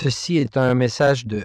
[0.00, 1.44] Ceci est un message de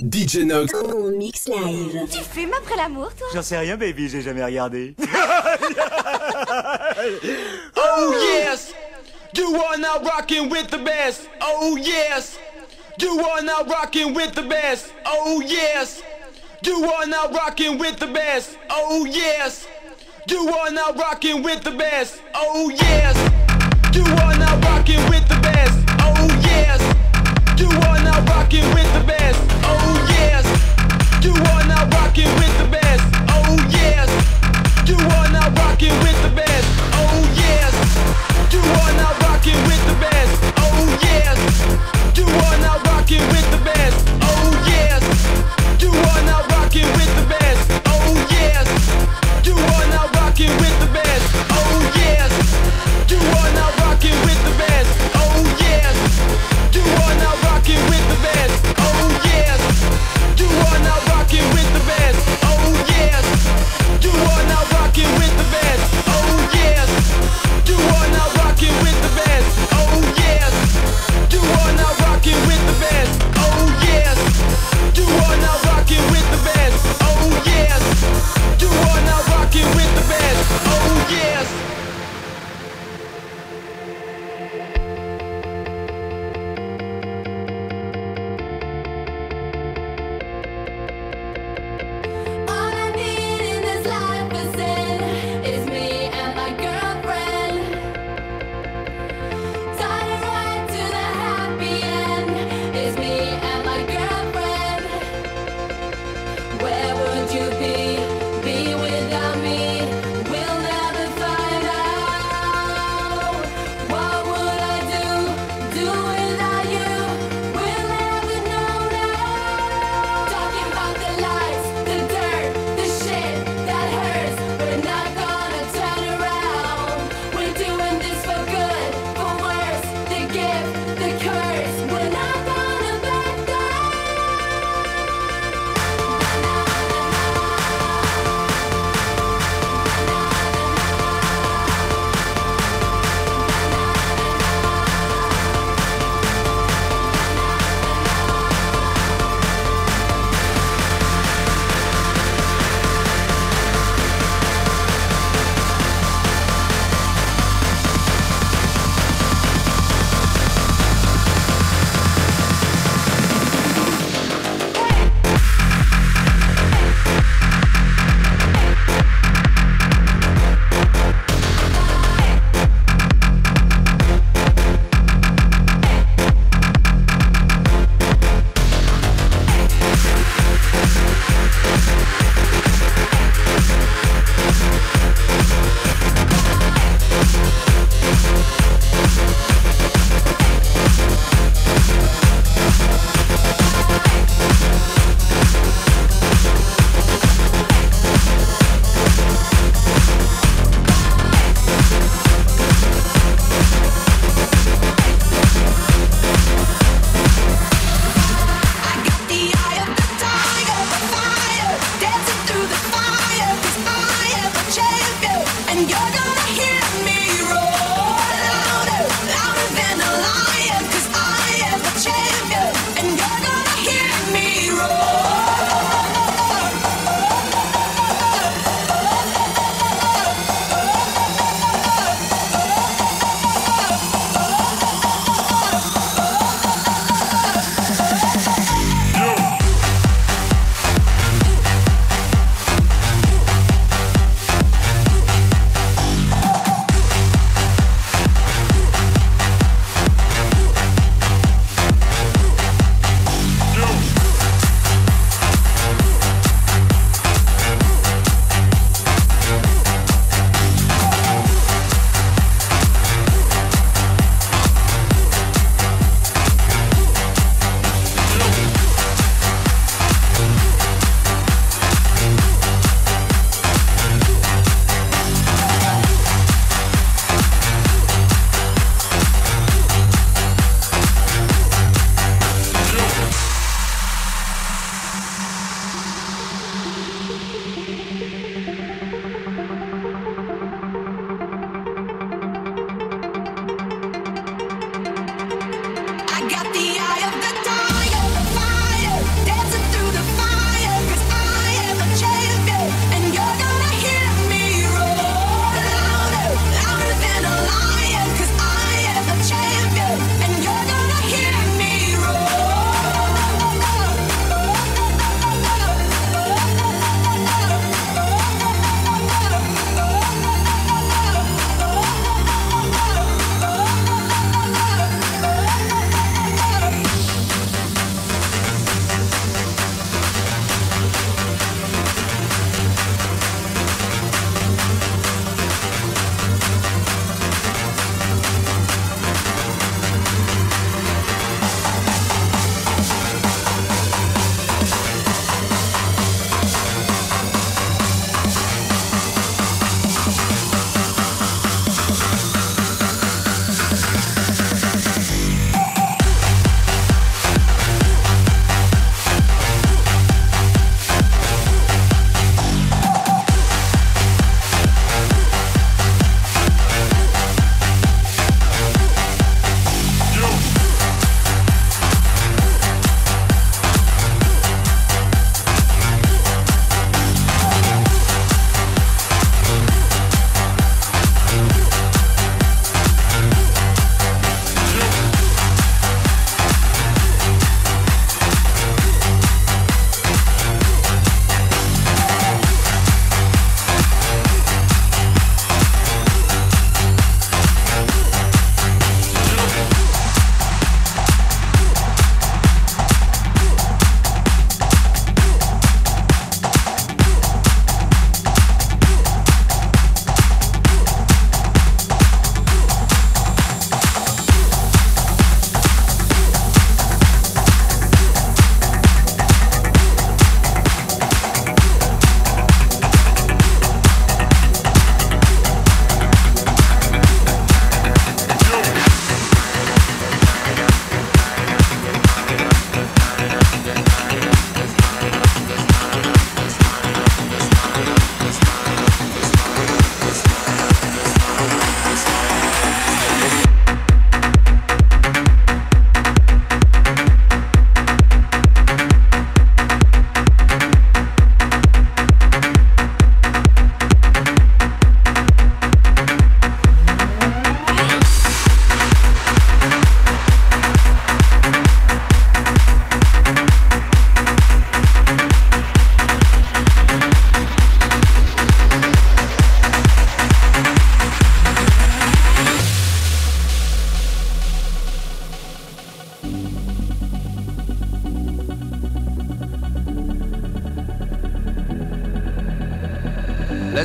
[0.00, 0.74] DJ Nox.
[0.74, 2.00] En mix live.
[2.10, 3.28] Tu fumes après l'amour, toi?
[3.32, 4.96] J'en sais rien, baby, j'ai jamais regardé.
[7.76, 8.72] Oh yes,
[9.36, 11.28] you are now rocking with the best.
[11.40, 12.38] Oh yes,
[13.00, 14.92] you are now rocking with the best.
[15.06, 16.02] Oh yes,
[16.66, 18.58] you are now rocking with the best.
[18.70, 19.66] Oh yes,
[20.28, 22.20] you are now rocking with the best.
[22.34, 23.16] Oh yes,
[23.94, 25.81] you are now rocking with the best.
[28.60, 29.40] With the best.
[29.64, 30.44] Oh yes,
[31.24, 33.02] you are now rocking with the best.
[33.30, 34.08] Oh yes,
[34.86, 36.68] you are now rocking with the best.
[36.92, 37.72] Oh yes,
[38.52, 39.91] you are now rocking with the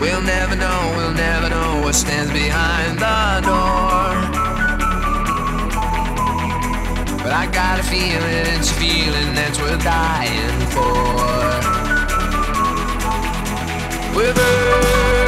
[0.00, 4.14] We'll never know, we'll never know what stands behind the door.
[7.22, 8.22] But I got a feeling,
[8.56, 11.38] it's a feeling that's worth dying for.
[14.16, 15.27] We're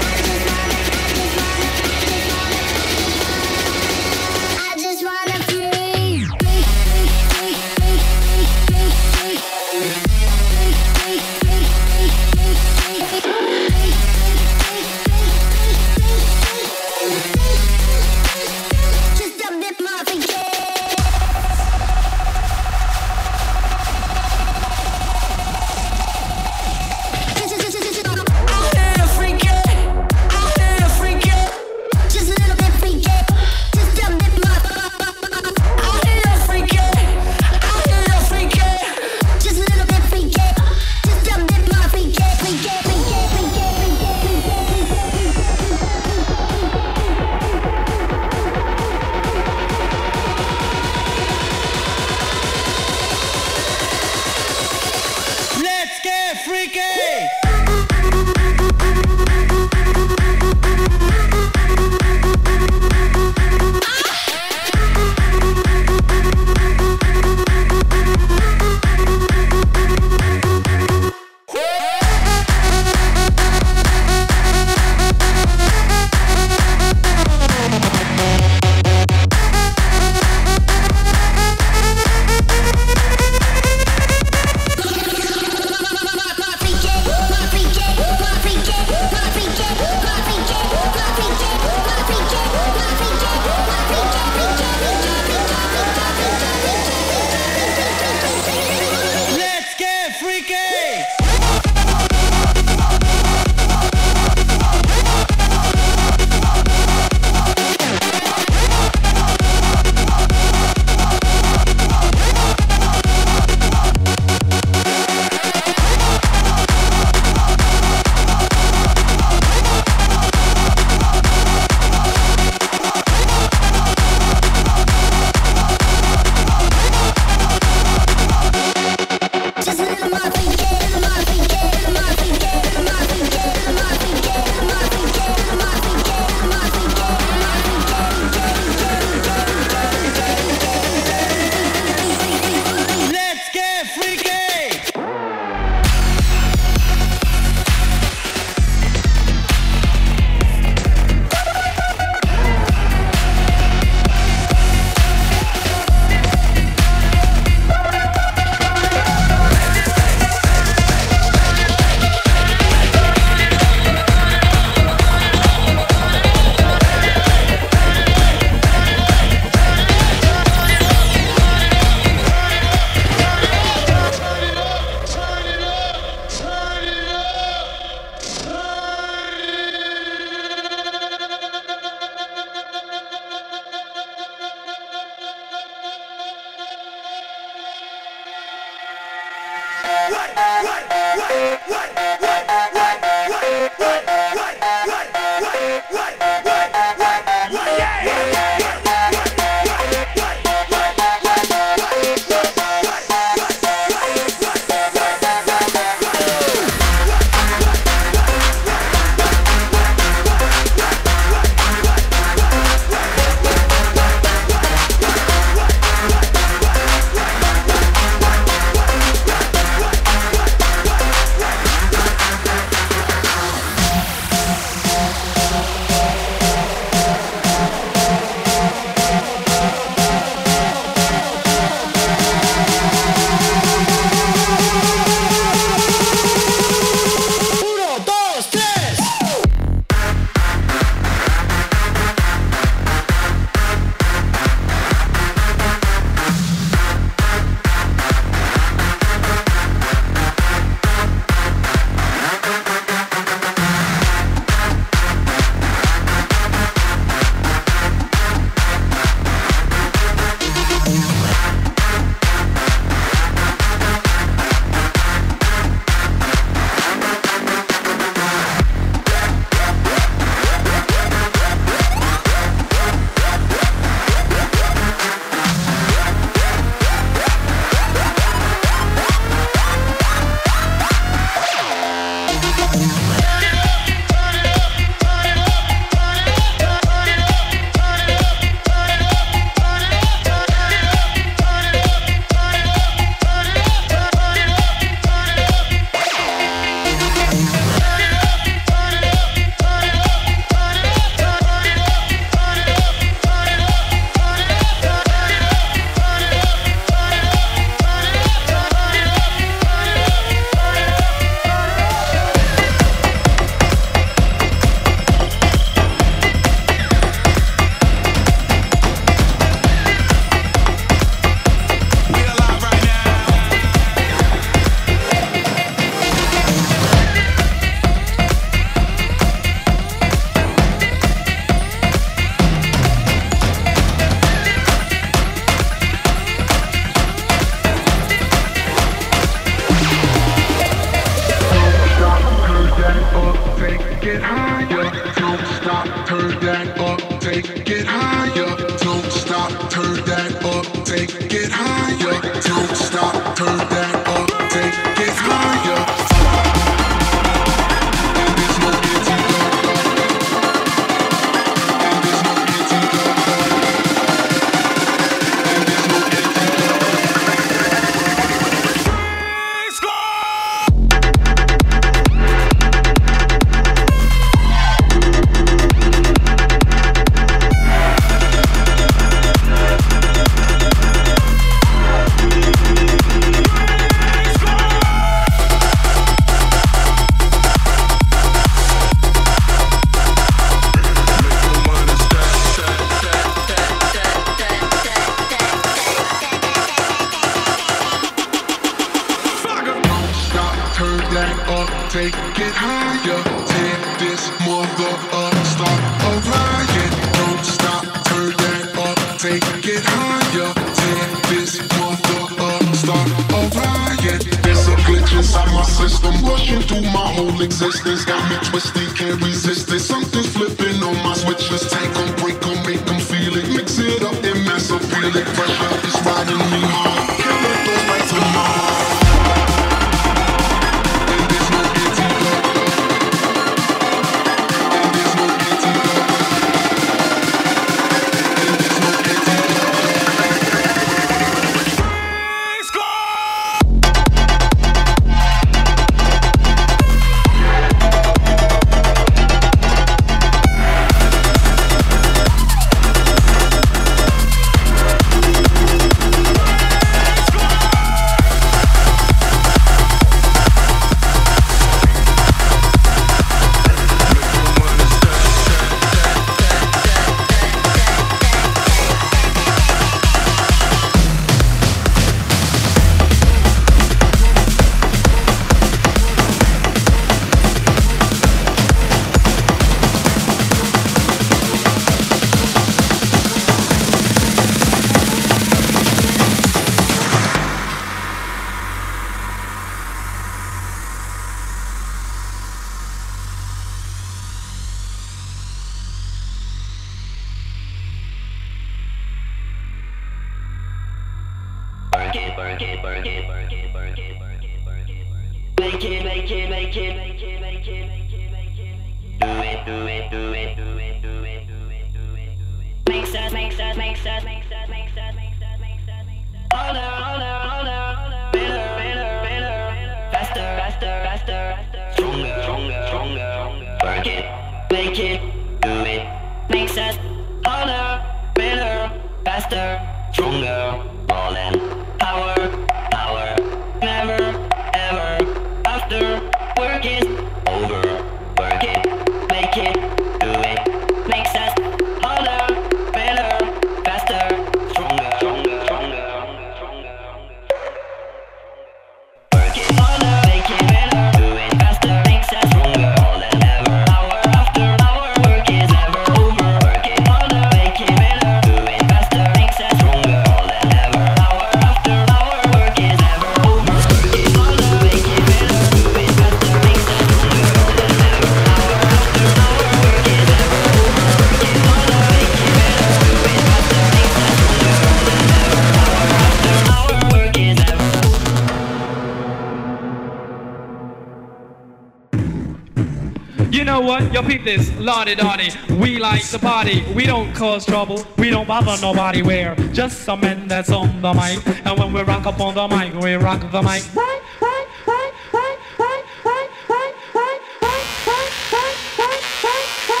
[583.92, 584.12] what?
[584.12, 585.50] Yo, peep this, lardy darty.
[585.78, 586.82] We like the party.
[586.94, 588.06] We don't cause trouble.
[588.16, 589.20] We don't bother nobody.
[589.20, 591.46] We're just some men that's on the mic.
[591.66, 593.82] And when we rock up on the mic, we rock the mic.
[593.94, 600.00] Right, right, right, right, right, right, right, right, right, right, right, right, right, right, right,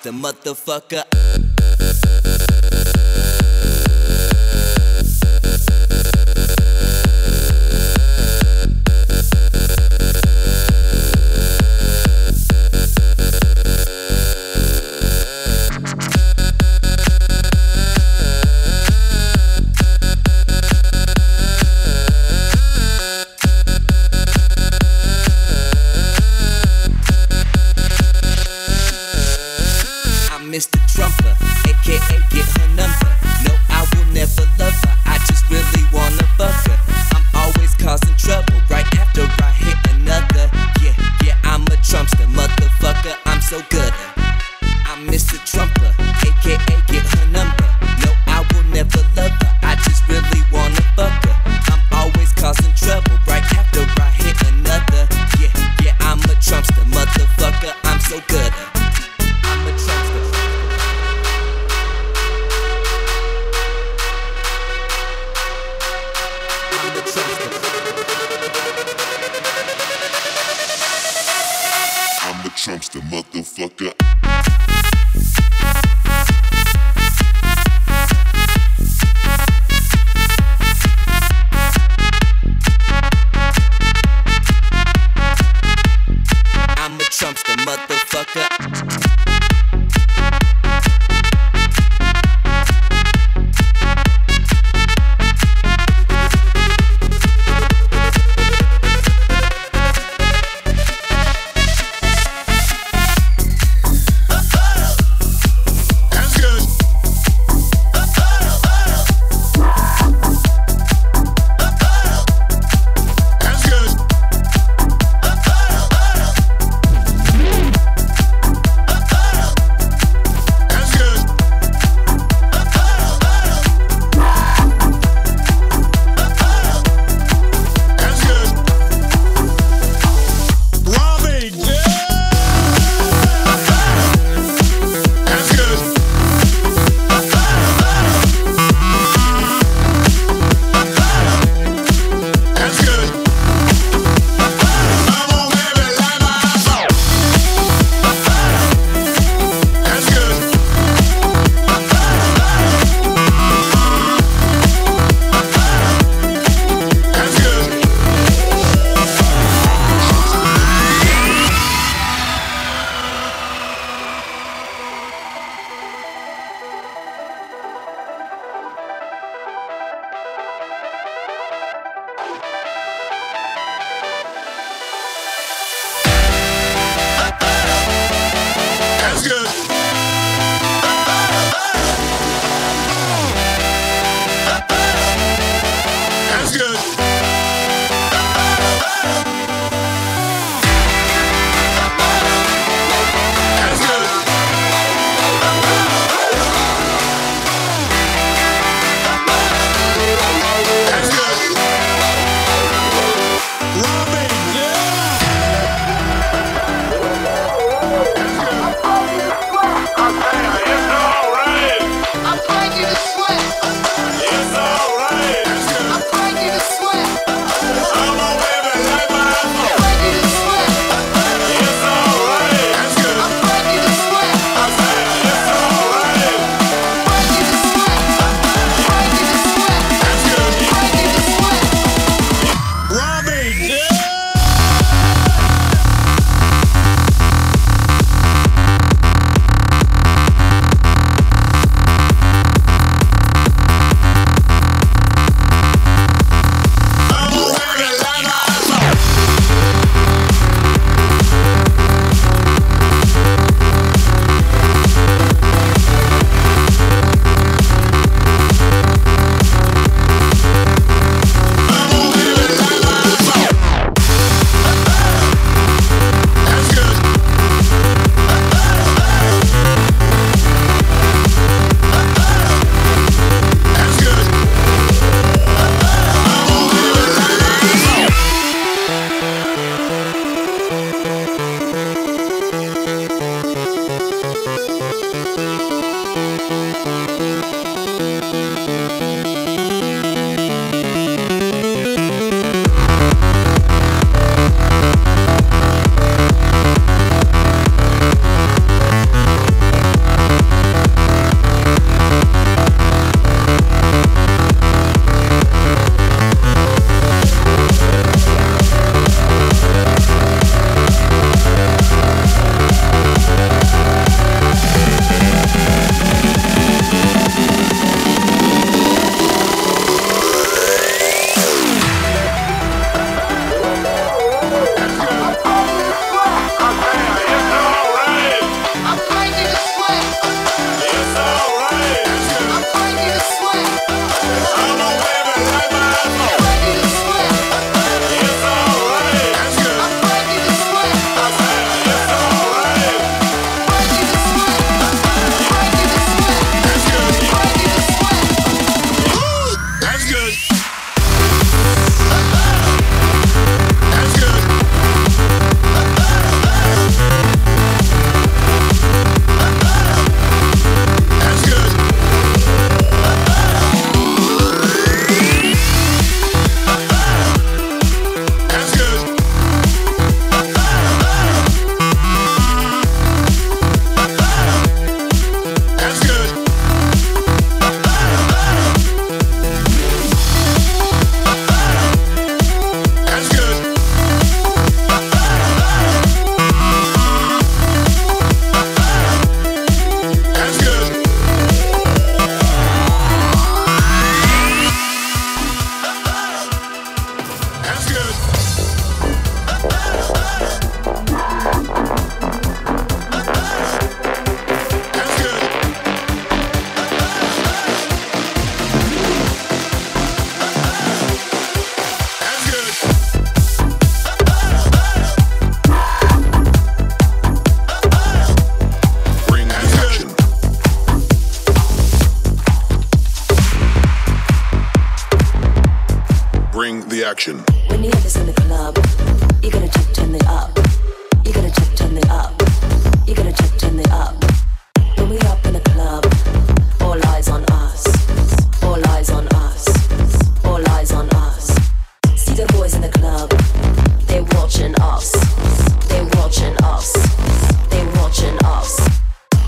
[0.00, 1.07] The motherfucker.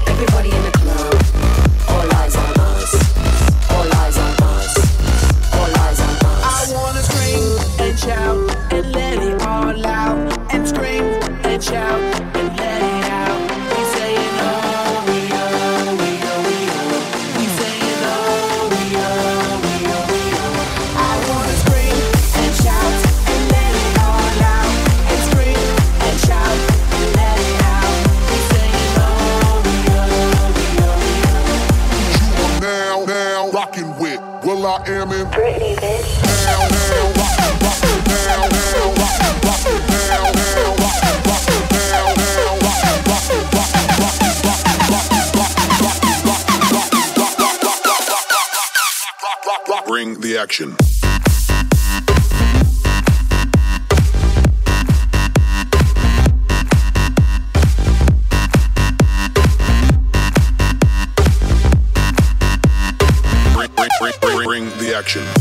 [0.07, 0.80] Everybody in the
[50.51, 50.74] Satisfaction.
[63.55, 65.39] Bring, bring, bring, bring the action.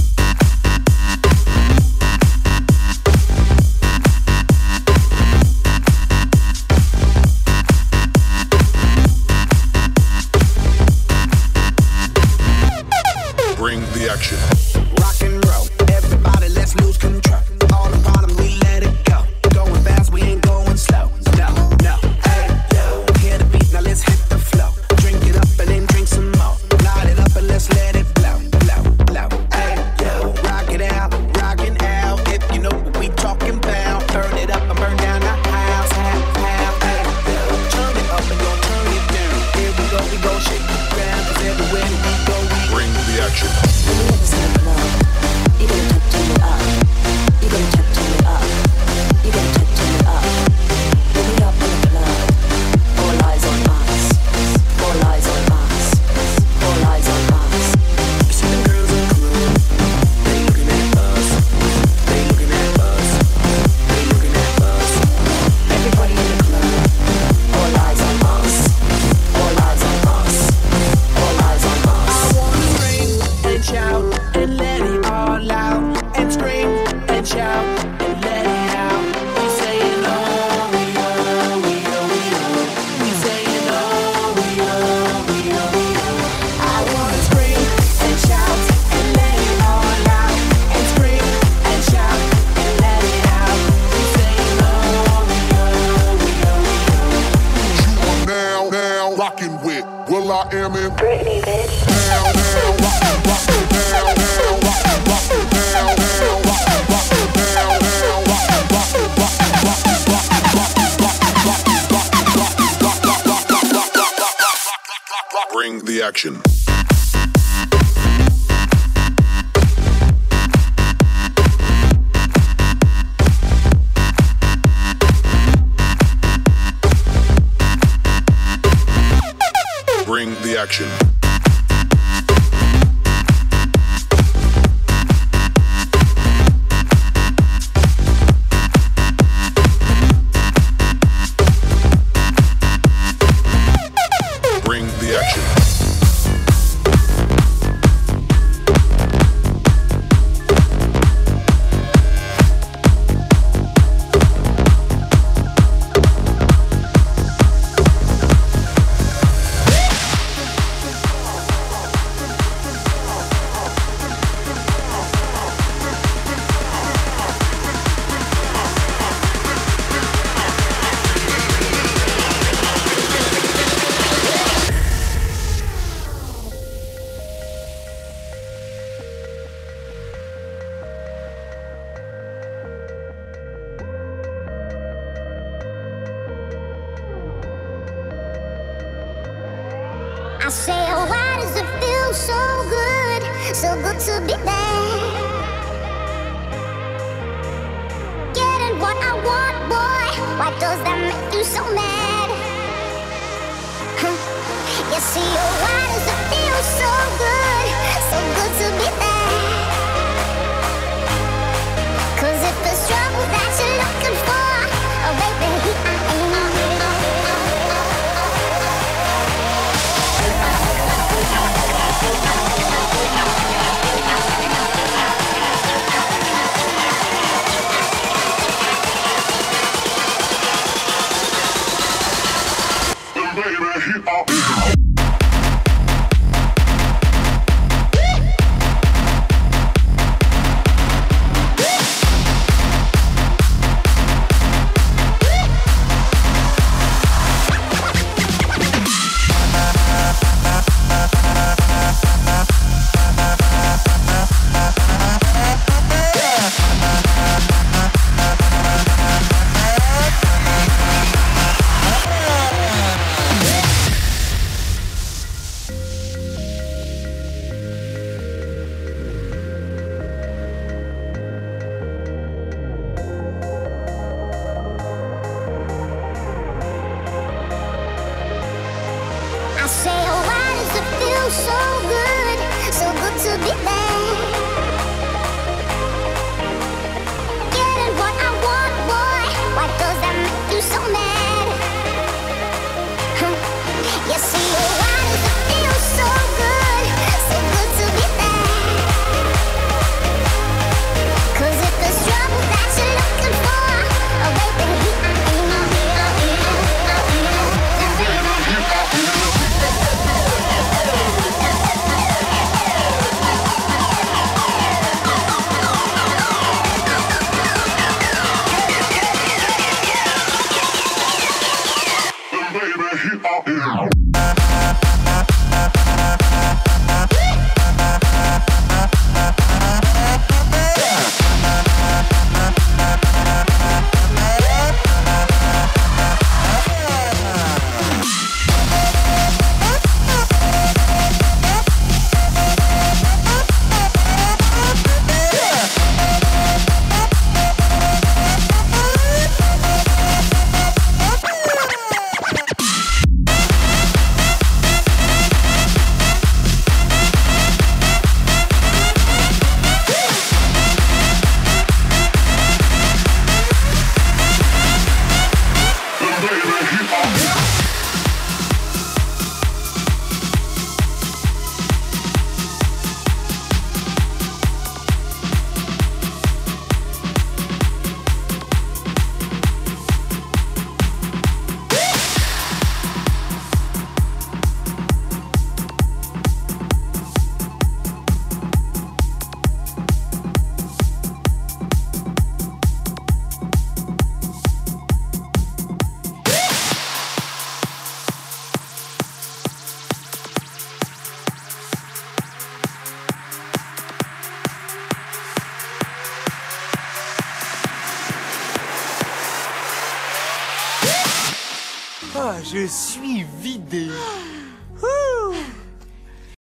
[130.60, 131.09] Action.